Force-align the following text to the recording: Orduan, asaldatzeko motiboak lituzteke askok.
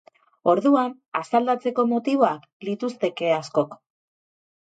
Orduan, 0.51 0.93
asaldatzeko 1.19 1.85
motiboak 1.91 2.47
lituzteke 2.69 3.29
askok. 3.35 3.77